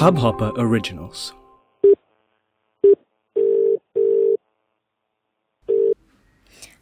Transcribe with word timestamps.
Hubhopper 0.00 0.48
Originals. 0.56 1.20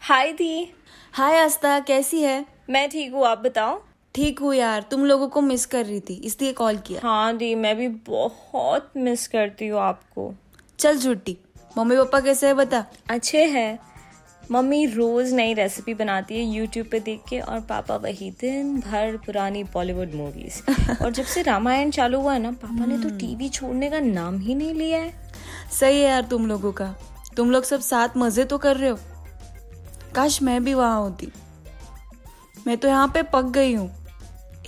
हाय 0.01 0.33
दी 0.33 0.73
हाय 1.13 1.39
आस्था 1.39 1.79
कैसी 1.81 2.21
है? 2.23 2.47
मैं 2.71 2.89
ठीक 2.91 3.13
हूँ 3.13 3.25
आप 3.27 3.39
बताओ? 3.39 3.81
ठीक 4.15 4.39
हूँ 4.39 4.55
यार। 4.55 4.83
तुम 4.83 5.05
लोगों 5.05 5.29
को 5.29 5.41
मिस 5.41 5.67
कर 5.67 5.87
रही 5.87 6.01
थी 6.01 6.15
इसलिए 6.25 6.53
कॉल 6.53 6.77
किया। 6.77 7.01
हाँ 7.03 7.37
दी 7.37 7.55
मैं 7.55 7.77
भी 7.77 7.89
बहुत 7.89 8.93
मिस 8.97 9.27
करती 9.29 9.69
हूँ 9.69 9.81
आपको। 9.81 10.33
चल 10.79 10.99
छुट्टी 10.99 11.37
मम्मी 11.79 11.97
पापा 11.97 12.21
कैसे 12.21 12.47
है 12.47 12.55
बता। 12.55 12.85
अच्छे 13.11 13.45
हैं। 13.47 13.79
मम्मी 14.51 14.87
रोज 14.87 15.33
नई 15.33 15.55
रेसिपी 15.55 15.95
बनाती 15.95 16.35
है 16.35 16.45
यूट्यूब 16.45 16.87
पे 16.87 17.01
देख 17.01 17.21
के 17.29 17.39
और 17.41 17.61
पापा 17.61 17.97
वही 17.97 18.31
दिन 18.31 18.81
भर 18.81 19.17
पुरानी 19.17 19.65
बॉलीवुड 19.65 20.15
मूवीज़ 20.15 20.61
और 21.03 21.13
जब 21.13 21.25
से 21.25 21.43
रामायण 21.43 21.91
चालू 21.91 22.21
हुआ 22.21 22.33
है 22.33 22.39
ना 22.39 22.51
पापा 22.53 22.87
ने 22.87 22.99
तो 22.99 23.09
टीवी 23.09 23.49
छोड़ने 23.49 23.91
का 23.91 24.01
नाम 24.01 24.39
ही 24.39 24.55
नहीं 24.55 24.75
लिया 24.75 24.99
है। 24.99 25.13
सही 25.81 26.01
है 26.01 26.09
यार 26.09 26.23
तुम 26.23 26.47
लोगों 26.47 26.73
का। 26.73 26.95
तुम 27.37 27.51
लोग 27.51 27.65
सब 27.65 27.81
साथ 27.81 28.17
मज़े 28.17 28.45
तो 28.45 28.59
कर 28.59 28.77
रहे 28.77 28.91
हो। 28.91 28.99
काश 30.15 30.43
मैं 30.43 30.65
भी 30.65 30.75
वहाँ 30.75 31.01
होती। 31.01 31.29
मैं 32.67 32.77
तो 32.77 32.89
यहाँ 32.89 33.09
पे 33.09 33.23
पक 33.23 33.45
गई 33.45 33.75
हूँ। 33.75 33.91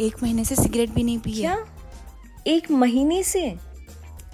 एक 0.01 0.23
महीने 0.23 0.45
से 0.45 0.55
सिगरेट 0.55 0.91
भी 0.91 1.03
नहीं 1.03 1.19
पी 1.19 1.33
क्या? 1.33 1.57
एक 2.47 2.71
महीने 2.71 3.23
से? 3.23 3.55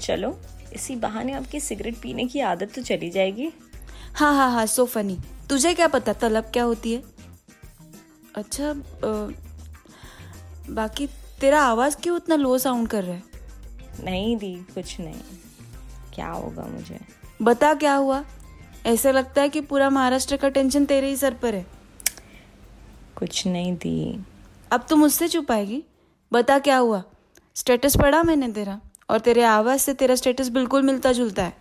चलो 0.00 0.38
इसी 0.72 0.96
बहाने 0.96 1.32
आपकी 1.32 1.60
सिगरेट 1.60 1.96
पीने 1.96 2.24
की 2.24 2.40
आदत 2.40 2.72
तो 2.74 2.82
चली 2.82 3.10
जाएगी। 3.10 3.52
हाँ 4.14 4.34
हाँ 4.34 4.50
हाँ 4.52 4.66
सो 4.66 4.84
फनी 4.86 5.18
तुझे 5.50 5.74
क्या 5.74 5.88
पता 5.88 6.12
तलब 6.12 6.44
क्या 6.44 6.64
होती 6.64 6.92
है? 6.92 7.02
अच्छा 8.34 8.70
अ, 8.70 9.32
बाकी 10.70 11.06
तेरा 11.40 11.62
आवाज़ 11.62 11.96
क्यों 11.96 12.16
उतना 12.16 12.36
लो 12.36 12.58
साउंड 12.58 12.88
कर 12.88 13.04
रहा 13.04 13.14
है? 13.14 13.22
नहीं 14.04 14.36
दी 14.36 14.54
कुछ 14.54 15.00
नहीं। 15.00 15.20
क्या 16.14 16.30
होगा 16.30 16.62
मुझे? 16.62 17.00
बता 17.42 17.74
क्या 17.74 17.94
हुआ? 17.94 18.24
ऐसा 18.86 19.10
लगता 19.10 19.42
है 19.42 19.48
कि 19.48 19.60
पूरा 19.60 19.90
महाराष्ट्र 19.90 20.36
का 20.36 20.48
टेंशन 20.48 20.84
तेरे 20.84 21.08
ही 21.08 21.16
सर 21.16 21.34
पर 21.34 21.54
है। 21.54 21.66
कुछ 23.16 23.46
नहीं 23.46 23.76
दी। 23.76 24.24
अब 24.72 24.86
तुम 24.90 25.00
मुझसे 25.00 25.28
छुपाएगी 25.28 25.84
बता 26.32 26.58
क्या 26.58 26.76
हुआ? 26.76 27.02
स्टेटस 27.54 27.96
पढ़ा 27.96 28.22
मैंने 28.22 28.52
तेरा 28.52 28.80
और 29.10 29.18
तेरे 29.18 29.42
आवाज़ 29.42 29.80
से 29.80 29.94
तेरा 29.94 30.14
स्टेटस 30.14 30.48
बिल्कुल 30.48 30.82
मिलता 30.82 31.12
जुलता 31.12 31.44
है। 31.44 31.56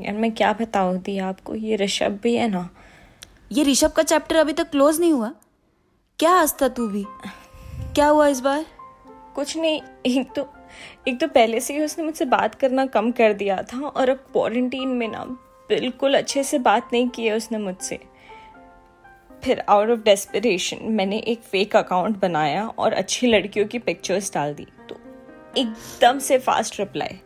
यार 0.00 0.14
मैं 0.14 0.32
क्या 0.32 0.52
बताऊँ? 0.52 0.98
दी 0.98 1.18
आपको 1.18 1.54
ये 1.54 1.76
ऋषभ 1.76 2.20
भी 2.22 2.34
है 2.34 2.48
ना? 2.48 2.70
ये 3.52 3.62
ऋषभ 3.64 3.92
का 3.92 4.02
चैप्टर 4.02 4.36
अभी 4.36 4.52
तक 4.52 4.70
क्लोज 4.70 5.00
नहीं 5.00 5.12
हुआ। 5.12 5.32
क्या 6.18 6.32
हंसता 6.32 6.68
तू 6.68 6.86
भी? 6.88 7.04
क्या 7.94 8.06
हुआ 8.06 8.26
इस 8.28 8.40
बार? 8.40 8.64
कुछ 9.34 9.56
नहीं 9.56 9.80
एक 10.06 10.32
तो 10.36 10.46
एक 11.08 11.20
तो 11.20 11.28
पहले 11.28 11.60
से 11.60 11.74
ही 11.74 11.84
उसने 11.84 12.04
मुझसे 12.04 12.24
बात 12.24 12.54
करना 12.54 12.86
कम 12.86 13.10
कर 13.10 13.32
दिया 13.32 13.62
था 13.62 13.80
और 13.80 14.08
अब 14.08 14.16
क्वारंटीन 14.16 14.88
में 14.88 15.08
ना 15.08 15.24
बिल्कुल 15.68 16.14
अच्छे 16.14 16.44
से 16.44 16.58
बात 16.58 16.90
नहीं 16.92 17.08
की 17.08 17.26
है 17.26 17.36
उसने 17.36 17.58
मुझसे। 17.58 17.98
फिर 19.44 19.60
आउट 19.68 19.90
ऑफ़ 19.90 20.00
डेस्परेशन 20.00 20.78
मैंने 20.92 21.18
एक 21.18 21.42
फेक 21.42 21.76
अकाउंट 21.76 22.20
बनाया 22.20 22.66
और 22.68 22.92
अच्छी 22.92 23.26
लड़कियों 23.26 23.66
की 23.66 23.78
पिक्चर्स 23.78 24.32
डाल 24.34 24.54
दी। 24.54 24.66
तो 24.88 24.96
एकदम 25.56 26.18
से 26.18 26.38
फास्ट 26.38 26.80
रिप्लाई 26.80 27.20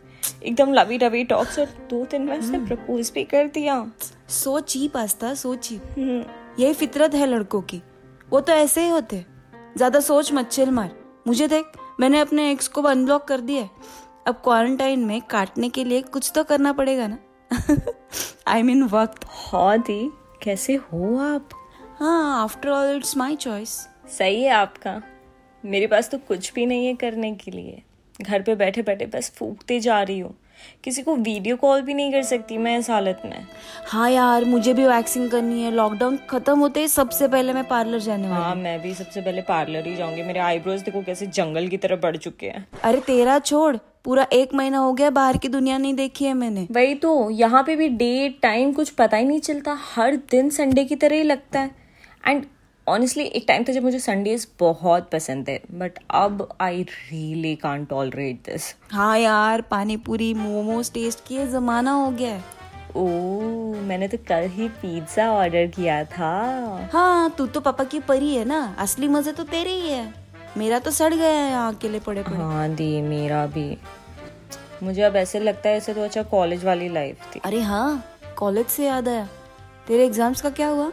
एकदम 0.44 0.72
लवी 0.72 0.98
डवी 0.98 1.24
टॉक्स 1.24 1.58
और 1.58 1.66
दो 1.90 2.04
दिन 2.04 2.22
में 2.22 2.38
उसने 2.38 2.58
प्रपोज 2.58 3.12
भी 3.14 3.24
कर 3.24 3.46
दिया। 3.46 3.80
So 4.28 4.58
cheap 4.60 4.96
Aastha 4.96 5.34
so 5.34 5.54
cheap. 5.54 5.94
यही 6.58 6.72
फितरत 6.74 7.14
है 7.14 7.26
लड़कों 7.26 7.60
की। 7.62 7.80
वो 8.30 8.40
तो 8.40 8.52
ऐसे 8.52 8.82
ही 8.84 8.88
होते। 8.88 9.24
ज़्यादा 9.76 10.00
सोच 10.00 10.32
मत 10.32 10.48
चिल 10.48 10.70
मार। 10.70 10.90
मुझे 11.26 11.48
देख 11.48 11.72
मैंने 12.00 12.20
अपने 12.20 12.50
एक्स 12.50 12.68
को 12.68 12.82
अनब्लॉक 12.82 13.24
कर 13.24 13.40
दिया 13.40 13.68
अब 14.26 14.40
क्वारंटाइन 14.44 15.04
में 15.04 15.20
काटने 15.22 15.68
के 15.68 15.84
लिए 15.84 16.02
कुछ 16.02 16.30
तो 16.34 16.44
करना 16.44 16.72
पड़ेगा 16.72 17.06
ना? 17.06 17.18
आई 18.48 18.62
मीन 18.62 18.82
वक्त। 18.82 19.24
हाँ। 19.28 19.78
दी 19.78 20.10
कैसे 20.42 20.74
हो 20.74 21.16
आप? 21.18 21.48
हाँ 21.98 22.42
after 22.42 22.70
all 22.70 22.96
it's 22.96 23.16
my 23.16 23.36
choice 23.36 23.70
सही 24.18 24.42
है 24.42 24.50
आपका। 24.50 25.00
मेरे 25.64 25.86
पास 25.86 26.10
तो 26.10 26.18
कुछ 26.18 26.52
भी 26.54 26.66
नहीं 26.66 26.86
है 26.86 26.94
करने 26.94 27.32
के 27.34 27.50
लिए। 27.50 27.82
घर 28.22 28.42
पे 28.42 28.54
बैठे 28.54 28.82
बैठे 28.82 29.06
बस 29.06 29.32
फूकते 29.36 29.78
जा 29.80 30.02
रही 30.02 30.18
हूँ। 30.18 30.34
किसी 30.84 31.02
को 31.02 31.14
वीडियो 31.16 31.56
कॉल 31.56 31.82
भी 31.82 31.94
नहीं 31.94 32.12
कर 32.12 32.22
सकती 32.22 32.58
मैं 32.58 32.76
इस 32.78 32.90
हालत 32.90 33.22
में। 33.24 33.46
हाँ 33.88 34.10
यार 34.10 34.44
मुझे 34.44 34.74
भी 34.74 34.86
वैक्सिंग 34.86 35.30
करनी 35.30 35.62
है। 35.62 35.70
लॉकडाउन 35.70 36.18
खत्म 36.30 36.58
होते 36.58 36.80
ही 36.80 36.88
सबसे 36.88 37.28
पहले 37.28 37.52
मैं 37.52 37.64
पार्लर 37.64 37.98
जाने 37.98 38.28
वाली 38.28 38.42
हाँ 38.42 38.54
मैं 38.54 38.80
भी 38.82 38.94
सबसे 38.94 39.20
पहले 39.20 39.42
पार्लर 39.42 39.86
ही 39.86 39.96
जाऊँगी। 39.96 40.22
मेरे 40.22 40.40
आईब्रोज 40.40 40.80
देखो 40.80 41.02
कैसे 41.02 41.26
जंगल 41.26 41.68
की 41.68 41.76
तरह 41.76 41.96
बढ़ 41.96 42.16
चुके 42.16 42.46
हैं। 42.46 42.66
अरे 42.82 43.00
तेरा 43.00 43.38
छोड़ 43.38 43.76
पूरा 44.04 44.26
एक 44.32 44.54
महीना 44.54 44.78
हो 44.78 44.92
गया 44.92 45.10
बाहर 45.10 45.36
की 45.36 45.48
दुनिया 45.48 45.78
नहीं 45.78 45.94
देखी 45.94 46.24
है 46.24 46.32
मैंने। 46.34 46.66
वही 46.70 46.94
तो 46.94 47.30
यहाँ 47.30 47.62
पे 47.62 47.76
भी 47.76 47.88
डेट 47.88 48.38
टाइम 48.42 48.72
कुछ 48.72 48.90
पता 48.90 49.16
ही 49.16 49.24
नहीं 49.24 49.40
चलता। 49.40 49.76
हर 49.94 50.16
दिन 50.30 50.50
संडे 50.50 50.84
की 50.84 50.96
तरह 50.96 51.16
ही 51.16 51.22
लगता 51.22 51.60
है। 51.60 51.70
एंड 52.26 52.44
ऑनेस्टली 52.86 53.24
एक 53.26 53.44
टाइम 53.48 53.64
था 53.64 53.72
जब 53.72 53.82
मुझे 53.82 53.98
संडेज 53.98 54.46
बहुत 54.60 55.08
पसंद 55.10 55.48
है 55.48 55.60
बट 55.72 55.98
अब 56.14 56.48
I 56.60 56.82
really 56.82 57.54
can't 57.56 57.84
tolerate 57.84 58.40
this 58.46 58.74
हाँ 58.92 59.18
यार 59.18 59.60
पानी 59.60 59.96
पूरी 59.98 60.32
मोमोज 60.34 60.90
टेस्ट 60.92 61.26
किए 61.26 61.46
जमाना 61.46 61.92
हो 61.92 62.10
गया 62.10 62.30
है। 62.30 62.42
ओ 62.96 63.06
मैंने 63.82 64.08
तो 64.08 64.18
कल 64.28 64.48
ही 64.48 64.68
पिज्जा 64.82 65.30
ऑर्डर 65.32 65.66
किया 65.66 66.02
था। 66.06 66.28
हाँ 66.92 67.30
तू 67.38 67.46
तो 67.46 67.60
पापा 67.60 67.84
की 67.84 68.00
परी 68.00 68.34
है 68.34 68.44
ना? 68.44 68.74
असली 68.78 69.08
मज़े 69.08 69.32
तो 69.32 69.44
तेरे 69.44 69.70
ही 69.70 69.90
है। 69.90 70.12
मेरा 70.56 70.78
तो 70.78 70.90
सड़ 70.90 71.12
गया 71.14 71.28
है 71.28 71.50
यहाँ 71.50 71.72
अकेले 71.74 72.00
पड़े 72.00 72.22
पड़े। 72.22 72.36
हाँ 72.36 72.68
दी 72.70 73.00
मेरा 73.02 73.44
भी। 73.46 73.76
मुझे 74.82 75.02
अब 75.02 75.16
ऐसे 75.16 75.40
लगता 75.40 75.68
है 75.68 75.76
ऐसे 75.76 75.94
तो 75.94 76.02
अच्छा 76.02 76.22
कॉलेज 76.22 76.64
वाली 76.64 76.88
लाइफ 76.88 77.30
थी। 77.34 77.40
अरे 77.44 77.60
हाँ 77.62 78.04
कॉलेज 78.38 78.66
से 78.66 78.86
याद 78.86 79.08
आया। 79.08 79.26
तेरे 79.86 80.04
एग्ज़ाम्स 80.06 80.40
का 80.40 80.50
क्या 80.50 80.68
हुआ? 80.68 80.90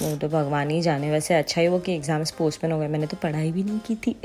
वो 0.00 0.14
तो 0.16 0.28
भगवान 0.28 0.70
ही 0.70 0.80
जाने। 0.82 1.10
वैसे 1.10 1.34
अच्छा 1.34 1.60
ही 1.60 1.68
वो 1.68 1.78
कि 1.78 1.94
एग्ज़ाम्स 1.94 2.30
पोस्टपोन 2.30 2.72
हो 2.72 2.78
गए। 2.78 2.88
मैंने 2.88 3.06
तो 3.06 3.16
पढ़ाई 3.22 3.50
भी 3.52 3.64
नहीं 3.64 3.78
की 3.78 3.94
थी। 3.96 4.16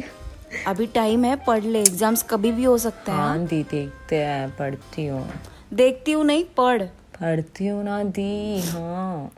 अभी 0.68 0.86
टाइम 0.88 1.26
है 1.26 1.36
पढ़ 1.46 1.64
ले। 1.64 1.80
एग्ज़ाम्स 1.80 2.24
कभी 2.24 2.52
भी 2.52 2.64
हो 2.64 2.78
सकते 2.78 3.12
हैं। 3.12 3.18
हाँ 3.18 3.46
दी 3.46 3.62
देखते 3.64 4.18
हैं 4.18 4.50
पढ़ती 4.58 5.06
हूँ। 5.06 5.28
देखती 5.74 6.12
हूँ 6.12 6.24
नहीं 6.26 6.44
पढ़। 6.58 6.84
पढ़ती 7.16 7.68
हूँ 7.68 7.84
ना 7.84 8.04
दी 8.04 8.62
हाँ। 8.62 9.32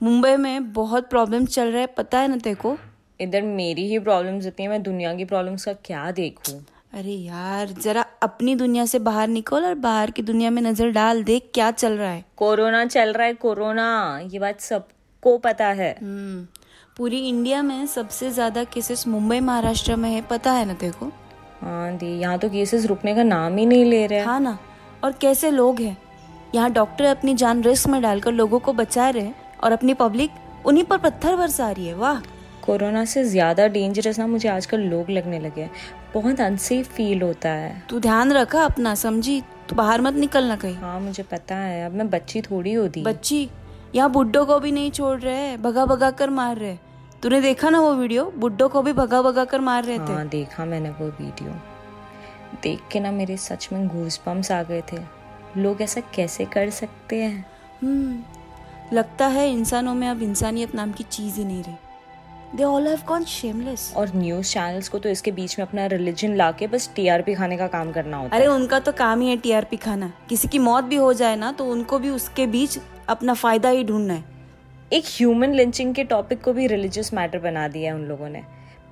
मुंबई 0.00 0.36
में 0.36 0.72
बहुत 0.72 1.08
प्रॉब्लम 1.10 1.46
चल 1.46 1.68
रहा 1.68 1.80
है। 1.80 1.86
पता 1.86 2.18
है 2.18 2.28
ना 2.28 2.36
तेरे 2.36 2.54
को? 2.54 2.76
इधर 3.20 3.42
मेरी 3.42 3.88
ही 3.88 3.98
प्रॉब्लम्स 3.98 4.44
होती 4.44 4.62
हैं 4.62 4.70
मैं 4.70 4.82
दुनिया 4.82 5.14
की 5.14 5.24
प्रॉब्लम्स 5.24 5.64
का 5.64 5.72
क्या 5.84 6.10
देखूँ? 6.10 6.58
अरे 6.94 7.12
यार 7.12 7.72
जरा 7.82 8.04
अपनी 8.22 8.54
दुनिया 8.54 8.84
से 8.86 8.98
बाहर 8.98 9.28
निकल 9.28 9.64
और 9.64 9.74
बाहर 9.76 10.10
की 10.10 10.22
दुनिया 10.22 10.50
में 10.50 10.60
नज़र 10.62 10.90
डाल। 10.90 11.22
देख 11.24 11.50
क्या 11.54 11.70
चल 11.70 11.92
रहा 11.92 12.10
है। 12.10 12.24
कोरोना 12.36 12.84
चल 12.86 13.12
रहा 13.12 13.26
है 13.26 13.34
कोरोना। 13.34 13.88
ये 14.24 14.38
बात 14.38 14.60
सबको 15.22 15.38
पता 15.38 15.66
है। 15.66 15.90
हम्म, 16.02 16.46
पूरी 16.96 17.18
इंडिया 17.28 17.62
में 17.62 17.86
सबसे 17.86 18.30
ज़्यादा 18.30 18.62
केसेस 18.64 19.06
मुंबई 19.08 19.38
महाराष्ट्र 19.40 19.96
में 19.96 20.10
है 20.10 20.20
पता 20.22 20.52
है 20.52 20.64
ना 20.64 20.74
को? 20.82 21.10
हाँ 21.60 21.96
दी 21.96 22.06
यहाँ 22.20 22.38
तो 22.38 22.48
केसेस 22.50 22.86
रुकने 22.86 23.14
का 23.14 23.22
नाम 23.22 23.56
ही 23.56 23.66
नहीं 23.66 23.84
ले 23.84 24.06
रहे। 24.06 24.20
हाँ 24.20 24.38
ना। 24.40 24.58
और 25.04 25.12
कैसे 25.12 25.50
लोग 25.50 25.80
हैं? 25.80 25.96
यहाँ 26.54 26.70
डॉक्टर 26.72 27.04
अपनी 27.04 27.34
जान 27.34 27.62
रिस्क 27.62 27.88
में 27.88 28.00
डालकर 28.02 28.32
लोगों 28.32 28.58
को 28.58 28.72
बचा 28.72 29.08
रहे 29.10 29.30
और 29.64 29.72
अपनी 29.72 29.94
पब्लिक 29.94 30.66
उन्हीं 30.66 30.84
पर 30.84 30.98
पत्थर 30.98 31.36
बरसा 31.36 31.70
रही 31.70 31.86
है 31.86 31.94
वाह। 31.94 32.20
कोरोना 32.64 33.04
से 33.04 33.24
ज़्यादा 33.24 33.66
डेंजरस 33.68 34.18
ना 34.18 34.26
मुझे 34.26 34.48
आजकल 34.48 34.80
लोग 34.86 35.10
लगने 35.10 35.38
लगे 35.40 35.60
हैं। 35.60 35.70
बहुत 36.14 36.40
अनसेफ 36.40 36.92
फील 36.92 37.22
होता 37.22 37.50
है। 37.50 37.82
तू 37.90 38.00
ध्यान 38.00 38.32
रखा 38.32 38.64
अपना 38.64 38.94
समझी? 38.96 39.40
तू 39.68 39.76
बाहर 39.76 40.00
मत 40.00 40.14
निकलना 40.16 40.56
कहीं। 40.56 40.76
हाँ 40.76 40.98
मुझे 41.00 41.22
पता 41.22 41.56
है। 41.56 41.84
अब 41.86 41.94
मैं 41.94 42.08
बच्ची 42.10 42.40
थोड़ी 42.42 42.72
होती। 42.74 43.02
बच्ची? 43.02 43.48
यहाँ 43.94 44.10
बुड्ढों 44.10 44.44
को 44.46 44.58
भी 44.60 44.72
नहीं 44.72 44.90
छोड़ 44.90 45.18
रहे 45.20 45.36
हैं 45.36 45.62
भगा 45.62 45.86
भगा 45.86 46.10
कर 46.10 46.30
मार 46.30 46.56
रहे 46.56 46.70
हैं। 46.70 46.80
तूने 47.22 47.40
देखा 47.40 47.70
ना 47.70 47.80
वो 47.80 47.94
वीडियो? 47.94 48.24
बुड्ढों 48.36 48.68
को 48.68 48.82
भी 48.82 48.92
भगा 48.92 49.22
भगा 49.22 49.44
कर 49.44 49.60
मार 49.60 49.84
रहे 49.84 49.98
थे। 49.98 50.12
हाँ 50.12 50.26
देखा 50.28 50.64
मैंने 50.64 50.90
वो 50.90 51.06
वीडियो। 51.06 51.54
देख 52.62 52.80
के 52.92 53.00
ना 53.00 53.10
मेरे 53.12 53.36
सच 53.36 53.68
में 53.72 53.88
घूस 53.88 54.20
आ 54.52 54.62
गए 54.62 54.82
थे। 54.92 54.98
लोग 55.56 55.82
ऐसा 55.82 56.00
कैसे 56.14 56.44
कर 56.44 56.70
सकते 56.70 57.16
हैं? 57.16 57.44
हम्म 57.82 58.96
लगता 58.96 59.26
है 59.26 59.50
इंसानों 59.52 59.94
में 59.94 60.08
अब 60.08 60.22
इंसानियत 60.22 60.74
नाम 60.74 60.92
की 60.92 61.04
चीज़ 61.04 61.36
ही 61.36 61.44
नहीं 61.44 61.62
रही। 61.62 62.56
They 62.56 62.64
all 62.64 62.86
have 62.88 63.00
gone 63.08 63.24
shameless 63.24 63.92
और 63.96 64.10
न्यूज़ 64.14 64.52
चैनल्स 64.52 64.88
को 64.88 64.98
तो 64.98 65.08
इसके 65.08 65.30
बीच 65.30 65.58
में 65.58 65.66
अपना 65.66 65.86
रिलीजन 65.86 66.36
लाके 66.36 66.66
बस 66.66 66.90
टीआरपी 66.96 67.34
खाने 67.34 67.56
का 67.56 67.66
काम 67.66 67.92
करना 67.92 68.16
होता 68.16 68.36
अरे 68.36 68.44
है। 68.44 68.50
उनका 68.50 68.78
तो 68.80 68.92
काम 68.92 69.20
ही 69.20 69.28
है 69.28 69.36
टीआरपी 69.36 69.76
खाना। 69.76 70.12
किसी 70.28 70.48
की 70.48 70.58
मौत 70.58 70.84
भी 70.84 70.96
हो 70.96 71.12
जाए 71.12 71.36
ना 71.36 71.52
तो 71.52 71.64
उनको 71.64 71.98
भी 71.98 72.10
उसके 72.10 72.46
बीच 72.46 72.78
अपना 73.08 73.34
फ़ायदा 73.34 73.68
ही 73.68 73.84
ढूंढना 73.84 74.14
है। 74.14 74.24
एक 74.92 75.04
ह्यूमन 75.06 75.54
लिंचिंग 75.54 75.94
के 75.94 76.04
टॉपिक 76.04 76.42
को 76.42 76.52
भी 76.52 76.66
रिलीजियस 76.66 77.12
मैटर 77.14 77.38
बना 77.38 77.66
दिया 77.68 77.92
है 77.92 77.98
उन 77.98 78.04
लोगों 78.04 78.28
ने। 78.28 78.42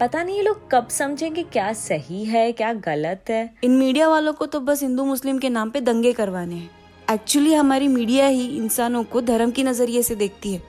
पता 0.00 0.22
नहीं 0.22 0.36
ये 0.36 0.42
लोग 0.42 0.70
कब 0.70 0.88
समझेंगे 0.88 1.42
क्या 1.42 1.72
सही 1.72 2.24
है 2.24 2.50
क्या 2.52 2.72
गलत 2.72 3.30
है। 3.30 3.48
इन 3.64 3.76
मीडिया 3.76 4.08
वालों 4.08 4.32
को 4.32 4.46
तो 4.46 4.60
बस 4.60 4.82
हिंदू 4.82 5.04
मुस्लिम 5.04 5.38
के 5.38 5.48
नाम 5.48 5.70
पे 5.70 5.80
दंगे 5.80 6.12
करवाने 6.12 6.54
हैं। 6.54 6.70
एक्चुअली 7.08 7.54
हमारी 7.54 7.88
मीडिया 7.88 8.26
ही 8.26 8.46
इंसानों 8.56 9.02
को 9.04 9.20
धर्म 9.20 9.50
की 9.50 9.62
नज़रिए 9.62 10.02
से 10.02 10.14
देखती 10.14 10.52
है। 10.54 10.62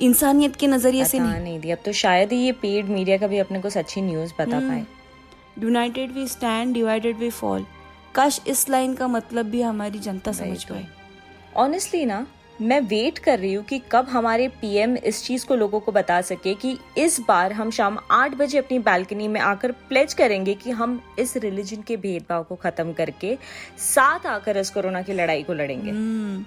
इंसानियत 0.00 0.56
के 0.56 0.66
नज़रिए 0.66 1.04
से 1.04 1.18
नहीं। 1.18 1.40
नहीं 1.40 1.58
दी 1.60 1.70
अब 1.70 1.78
तो 1.84 1.92
शायद 1.92 2.32
ही 2.32 2.38
ये 2.38 2.52
पेड 2.52 2.88
मीडिया 2.88 3.18
का 3.18 3.26
भी 3.26 3.38
अपने 3.38 3.60
को 3.60 3.70
सच्ची 3.70 4.02
न्यूज़ 4.02 4.32
बता 4.38 4.60
पाए। 4.60 4.84
United 5.58 6.12
we 6.12 6.26
stand 6.28 6.74
divided 6.74 7.18
we 7.18 7.30
fall 7.30 7.66
काश 8.14 8.40
इस 8.46 8.68
लाइन 8.70 8.94
का 8.94 9.08
मतलब 9.08 9.46
भी 9.46 9.62
हमारी 9.62 9.98
जनता 9.98 10.32
समझ 10.32 10.64
पाए। 10.64 10.86
ऑनेस्टली 11.56 12.04
ना 12.04 12.26
मैं 12.62 12.80
वेट 12.80 13.18
कर 13.18 13.38
रही 13.38 13.54
हूँ 13.54 13.64
कि 13.64 13.80
कब 13.92 14.08
हमारे 14.08 14.48
पीएम 14.48 14.96
इस 14.96 15.24
चीज़ 15.24 15.46
को 15.46 15.54
लोगों 15.54 15.80
को 15.80 15.92
बता 15.92 16.20
सके 16.20 16.54
कि 16.54 16.78
इस 16.98 17.20
बार 17.20 17.52
हम 17.52 17.70
शाम 17.70 17.98
आठ 18.10 18.34
बजे 18.34 18.58
अपनी 18.58 18.78
बालकनी 18.78 19.28
में 19.28 19.40
आकर 19.40 19.72
प्लेज 19.72 20.14
करेंगे 20.14 20.54
कि 20.54 20.70
हम 20.70 21.00
इस 21.18 21.36
रिलीजन 21.36 21.82
के 21.82 21.96
भेदभाव 21.96 22.42
को 22.42 22.54
खत्म 22.54 22.92
करके 22.92 23.38
साथ 23.78 24.26
आकर 24.26 24.56
इस 24.56 24.70
कोरोना 24.70 25.02
की 25.02 25.12
लड़ाई 25.12 25.42
को 25.42 25.54
लड़ेंगे। 25.54 25.90
हम्म, 25.90 26.44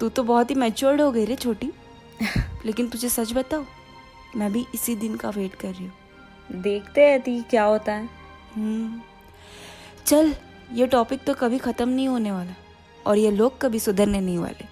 तू 0.00 0.08
तो 0.08 0.22
बहुत 0.22 0.50
ही 0.50 0.54
मैच्योर्ड 0.54 1.00
हो 1.00 1.10
गई 1.12 1.24
रे 1.24 1.36
छोटी। 1.36 1.70
लेकिन 2.66 2.88
तुझे 2.88 3.08
सच 3.08 3.32
बताओ 3.32 3.64
मैं 4.36 4.52
भी 4.52 4.66
इसी 4.74 4.96
दिन 4.96 5.16
का 5.16 5.30
वेट 5.30 5.54
कर 5.54 5.68
रही 5.68 5.84
हूँ। 5.84 6.62
देखते 6.62 7.00
हैं 7.00 7.20
दी 7.20 7.40
क्या 7.40 7.64
होता 7.64 7.92
है। 7.92 8.08
हम्म, 8.54 9.00
चल 10.06 10.34
ये 10.72 10.86
टॉपिक 10.86 11.24
तो 11.24 11.34
कभी 11.34 11.58
खत्म 11.58 11.88
नहीं 11.88 12.08
होने 12.08 12.32
वाला 12.32 12.54
और 13.06 13.18
ये 13.18 13.30
लोग 13.30 13.60
कभी 13.60 13.78
सुधरने 13.78 14.20
नहीं 14.20 14.38
वाले। 14.38 14.65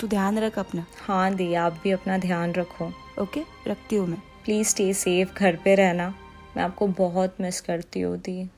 तू 0.00 0.06
ध्यान 0.06 0.38
रख 0.38 0.58
अपना। 0.58 0.84
हाँ 1.00 1.34
दी 1.34 1.52
आप 1.54 1.80
भी 1.84 1.90
अपना 1.90 2.18
ध्यान 2.18 2.52
रखो। 2.52 2.92
ओके? 3.20 3.40
रखती 3.68 3.96
हूँ 3.96 4.06
मैं। 4.08 4.18
प्लीज़ 4.44 4.68
स्टे 4.68 4.92
सेफ़ 4.94 5.34
घर 5.34 5.56
पे 5.56 5.74
रहना। 5.74 6.08
मैं 6.56 6.62
आपको 6.62 6.86
बहुत 6.86 7.36
मिस 7.40 7.60
करती 7.60 8.00
हूँ 8.00 8.16
दी। 8.18 8.48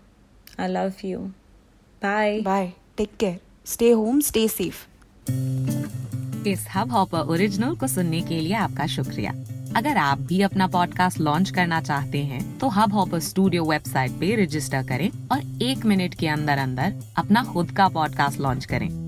I 0.61 0.69
love 0.69 0.93
you 1.05 1.19
bye 2.03 2.41
bye 2.41 2.73
take 2.97 3.17
care 3.17 3.39
stay 3.67 3.91
home 3.91 4.21
stay 4.21 4.47
safe 4.49 4.87
इस 6.49 6.67
हब 6.75 6.93
हॉपर 6.93 7.19
ओरिजिनल 7.19 7.75
को 7.77 7.87
सुनने 7.87 8.21
के 8.21 8.41
लिए 8.41 8.55
आपका 8.55 8.87
शुक्रिया। 8.87 9.33
अगर 9.77 9.97
आप 9.97 10.19
भी 10.19 10.41
अपना 10.43 10.67
पॉडकास्ट 10.67 11.19
लॉन्च 11.21 11.51
करना 11.51 11.81
चाहते 11.81 12.19
हैं 12.19 12.59
तो 12.59 12.69
हब 12.69 12.93
हॉपर 12.93 13.21
स्टूडियो 13.21 13.65
वेबसाइट 13.65 14.13
पे 14.13 14.35
रजिस्टर 14.45 14.87
करें 14.87 15.11
और 15.33 15.63
एक 15.63 15.85
मिनट 15.87 16.15
के 16.15 16.29
अंदर 16.29 16.59
अंदर 16.59 16.95
अपना 17.17 17.45
खुद 17.45 17.71
का 17.71 17.89
पॉडकास्ट 17.89 18.41
लॉन्च 18.41 18.65
करें। 18.65 19.08